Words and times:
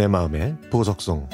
내 0.00 0.06
마음의 0.06 0.56
보석송 0.70 1.28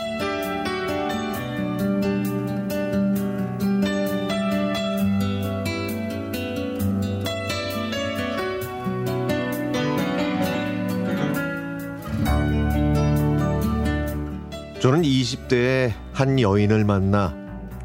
저는 14.80 15.02
20대에 15.02 15.92
한 16.12 16.40
여인을 16.40 16.84
만나 16.84 17.36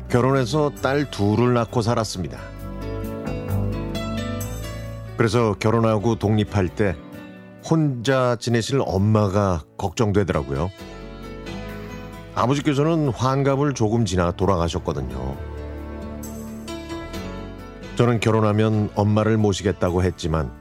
결혼해서 0.10 0.72
딸 0.82 1.12
둘을 1.12 1.54
낳고 1.54 1.84
살았습니다. 1.84 2.40
그래서 5.16 5.54
결혼하고 5.60 6.16
독립할 6.16 6.70
때 6.70 6.96
혼자 7.64 8.36
지내실 8.40 8.82
엄마가 8.86 9.64
걱정되더라고요. 9.78 10.72
아버지께서는 12.36 13.10
환갑을 13.10 13.74
조금 13.74 14.06
지나 14.06 14.32
돌아가셨거든요. 14.32 15.38
저는 17.98 18.20
결혼하면 18.20 18.90
엄마를 18.96 19.38
모시겠다고 19.38 20.04
했지만 20.04 20.52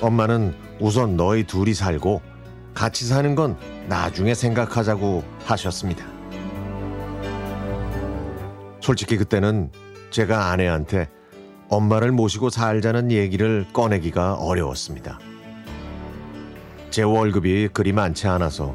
엄마는 0.00 0.54
우선 0.80 1.16
너희 1.16 1.44
둘이 1.44 1.74
살고 1.74 2.22
같이 2.74 3.06
사는 3.06 3.34
건 3.34 3.56
나중에 3.88 4.34
생각하자고 4.34 5.22
하셨습니다. 5.44 6.04
솔직히 8.80 9.16
그때는 9.16 9.70
제가 10.10 10.50
아내한테 10.50 11.08
엄마를 11.68 12.10
모시고 12.10 12.50
살자는 12.50 13.12
얘기를 13.12 13.66
꺼내기가 13.72 14.34
어려웠습니다. 14.34 15.18
제 16.90 17.02
월급이 17.02 17.68
그리 17.72 17.92
많지 17.92 18.26
않아서 18.26 18.74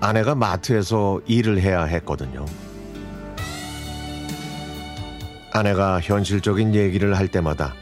아내가 0.00 0.34
마트에서 0.34 1.20
일을 1.26 1.60
해야 1.60 1.84
했거든요. 1.84 2.46
아내가 5.52 6.00
현실적인 6.00 6.74
얘기를 6.74 7.16
할 7.16 7.28
때마다 7.28 7.74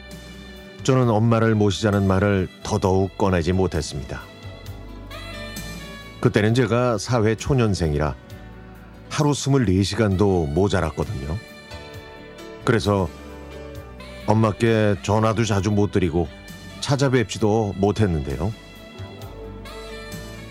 저는 0.83 1.09
엄마를 1.09 1.55
모시자는 1.55 2.07
말을 2.07 2.49
더더욱 2.63 3.17
꺼내지 3.17 3.53
못했습니다. 3.53 4.23
그때는 6.21 6.55
제가 6.55 6.99
사회 6.99 7.35
초년생이라 7.35 8.15
하루 9.09 9.31
24시간도 9.31 10.53
모자랐거든요. 10.53 11.37
그래서 12.65 13.09
엄마께 14.27 14.97
전화도 15.03 15.45
자주 15.45 15.71
못 15.71 15.93
드리고 15.93 16.29
찾아뵙지도 16.81 17.75
못했는데요. 17.77 18.64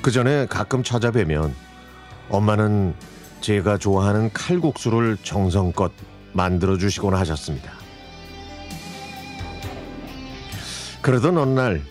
그 0.04 0.12
전에 0.12 0.48
가끔 0.48 0.84
찾아뵈면 0.84 1.56
엄마는 2.28 2.94
제가 3.40 3.78
좋아하는 3.78 4.34
칼국수를 4.34 5.16
정성껏 5.24 5.94
만들어 6.34 6.78
주시곤 6.78 7.16
하셨습니다. 7.16 7.72
그러던 11.02 11.38
어느 11.38 11.52
날 11.58 11.82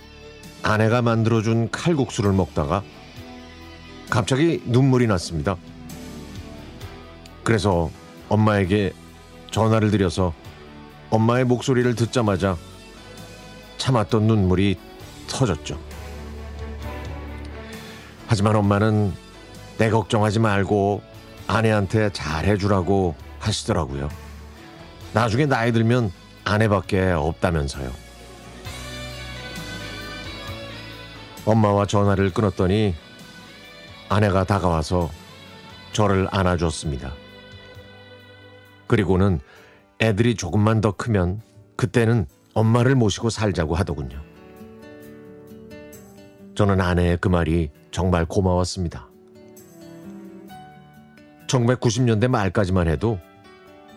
아내가 0.62 1.00
만들어 1.00 1.40
준 1.40 1.70
칼국수를 1.70 2.34
먹다가 2.34 2.82
갑자기 4.10 4.62
눈물이 4.66 5.06
났습니다. 5.06 5.56
그래서 7.42 7.90
엄마에게 8.28 8.92
전화를 9.50 9.90
드려서 9.90 10.34
엄마의 11.08 11.46
목소리를 11.46 11.94
듣자마자 11.94 12.58
참았던 13.78 14.26
눈물이 14.26 14.78
터졌죠. 15.28 15.91
하지만 18.32 18.56
엄마는 18.56 19.12
내 19.76 19.90
걱정하지 19.90 20.38
말고 20.38 21.02
아내한테 21.48 22.08
잘해주라고 22.14 23.14
하시더라고요. 23.38 24.08
나중에 25.12 25.44
나이 25.44 25.70
들면 25.70 26.10
아내밖에 26.42 27.10
없다면서요. 27.10 27.90
엄마와 31.44 31.84
전화를 31.84 32.32
끊었더니 32.32 32.94
아내가 34.08 34.44
다가와서 34.44 35.10
저를 35.92 36.26
안아줬습니다. 36.30 37.12
그리고는 38.86 39.40
애들이 40.00 40.36
조금만 40.36 40.80
더 40.80 40.92
크면 40.92 41.42
그때는 41.76 42.24
엄마를 42.54 42.94
모시고 42.94 43.28
살자고 43.28 43.74
하더군요. 43.74 44.22
저는 46.54 46.80
아내의 46.80 47.18
그 47.20 47.28
말이 47.28 47.70
정말 47.92 48.24
고마웠습니다. 48.24 49.08
1990년대 51.46 52.26
말까지만 52.26 52.88
해도 52.88 53.20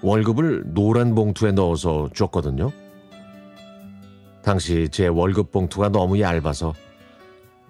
월급을 0.02 0.74
노란 0.74 1.16
봉투에 1.16 1.54
넣어서 1.54 2.10
줬거든요. 2.14 2.72
당시 4.44 4.90
제 4.92 5.08
월급 5.08 5.52
봉투가 5.52 5.90
너무 5.90 6.20
얇아서 6.20 6.74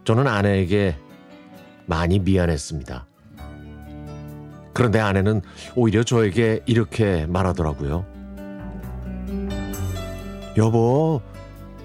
저는 0.03 0.27
아내에게 0.27 0.97
많이 1.85 2.19
미안했습니다. 2.19 3.05
그런데 4.73 4.99
아내는 4.99 5.41
오히려 5.75 6.03
저에게 6.03 6.61
이렇게 6.65 7.25
말하더라고요. 7.27 8.05
여보, 10.57 11.21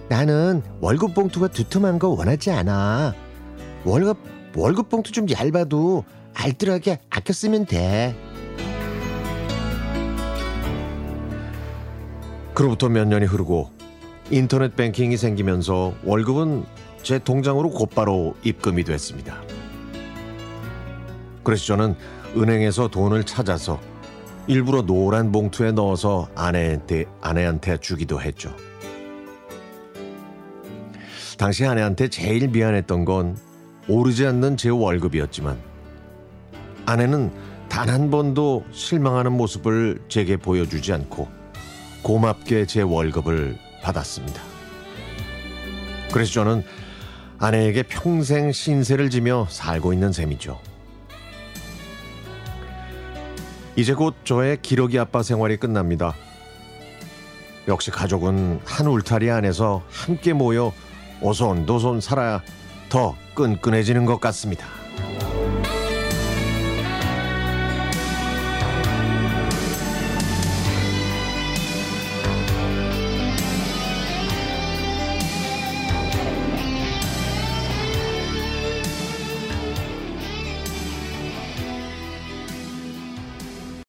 나는 0.08 0.62
월급 0.80 1.14
봉투가 1.14 1.48
두툼한 1.48 2.00
거 2.00 2.08
원하지 2.08 2.50
않아. 2.50 3.14
월급, 3.84 4.18
월급 4.56 4.88
봉투 4.88 5.12
좀 5.12 5.26
얇아도 5.30 6.04
알뜰하게 6.34 7.00
아껴 7.10 7.32
쓰면 7.32 7.66
돼. 7.66 8.14
그로부터 12.54 12.88
몇 12.88 13.06
년이 13.06 13.26
흐르고 13.26 13.70
인터넷 14.30 14.76
뱅킹이 14.76 15.16
생기면서 15.16 15.94
월급은 16.04 16.64
제 17.02 17.18
통장으로 17.18 17.70
곧바로 17.70 18.34
입금이 18.42 18.84
됐습니다. 18.84 19.40
그래서 21.42 21.64
저는 21.64 21.96
은행에서 22.36 22.88
돈을 22.88 23.24
찾아서 23.24 23.80
일부러 24.46 24.82
노란 24.82 25.32
봉투에 25.32 25.72
넣어서 25.72 26.28
아내한테, 26.34 27.06
아내한테 27.20 27.78
주기도 27.78 28.20
했죠. 28.20 28.54
당시 31.38 31.64
아내한테 31.64 32.08
제일 32.08 32.48
미안했던 32.48 33.04
건 33.06 33.36
오르지 33.90 34.24
않는 34.24 34.56
제 34.56 34.68
월급이었지만 34.68 35.58
아내는 36.86 37.32
단 37.68 37.88
한 37.88 38.10
번도 38.10 38.64
실망하는 38.72 39.32
모습을 39.32 40.00
제게 40.08 40.36
보여주지 40.36 40.92
않고 40.92 41.28
고맙게 42.02 42.66
제 42.66 42.82
월급을 42.82 43.58
받았습니다. 43.82 44.40
그래서 46.12 46.32
저는 46.32 46.62
아내에게 47.38 47.82
평생 47.84 48.52
신세를 48.52 49.10
지며 49.10 49.46
살고 49.50 49.92
있는 49.92 50.12
셈이죠. 50.12 50.60
이제 53.76 53.94
곧 53.94 54.14
저의 54.24 54.58
기러기 54.62 54.98
아빠 54.98 55.22
생활이 55.22 55.56
끝납니다. 55.56 56.14
역시 57.66 57.90
가족은 57.90 58.60
한 58.64 58.86
울타리 58.86 59.30
안에서 59.30 59.82
함께 59.90 60.32
모여 60.32 60.72
오손도손 61.22 62.00
살아야 62.00 62.40
더 62.90 63.16
끈끈해지는 63.34 64.04
것 64.04 64.20
같습니다. 64.20 64.79